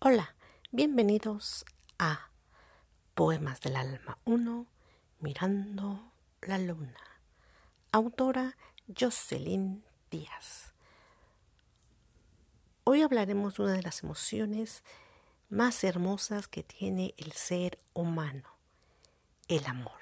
[0.00, 0.36] Hola,
[0.70, 1.64] bienvenidos
[1.98, 2.30] a
[3.14, 4.64] Poemas del Alma 1,
[5.18, 7.00] Mirando la Luna.
[7.90, 8.56] Autora
[8.96, 10.72] Jocelyn Díaz.
[12.84, 14.84] Hoy hablaremos de una de las emociones
[15.48, 18.56] más hermosas que tiene el ser humano,
[19.48, 20.00] el amor.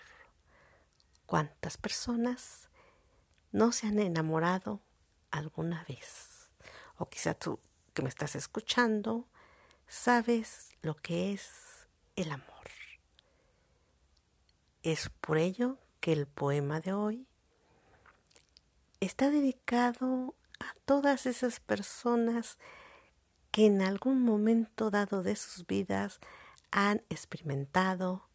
[1.25, 2.69] ¿Cuántas personas
[3.51, 4.83] no se han enamorado
[5.31, 6.51] alguna vez?
[6.99, 7.61] O quizá tú
[7.95, 9.27] que me estás escuchando,
[9.87, 12.47] sabes lo que es el amor.
[14.83, 17.27] Es por ello que el poema de hoy
[19.01, 22.59] está dedicado a todas esas personas
[23.51, 26.21] que en algún momento dado de sus vidas
[26.71, 28.29] han experimentado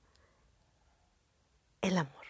[1.81, 2.25] el amor.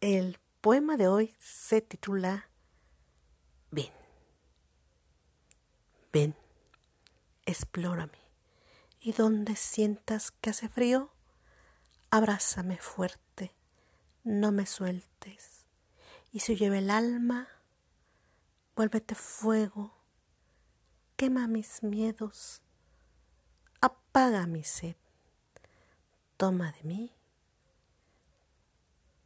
[0.00, 2.48] El poema de hoy se titula
[3.70, 3.99] Ven.
[6.12, 6.34] Ven,
[7.46, 8.18] explórame,
[9.00, 11.12] y donde sientas que hace frío,
[12.10, 13.54] abrázame fuerte,
[14.24, 15.66] no me sueltes,
[16.32, 17.48] y si lleve el alma,
[18.74, 19.94] vuélvete fuego,
[21.16, 22.62] quema mis miedos,
[23.80, 24.96] apaga mi sed,
[26.36, 27.14] toma de mí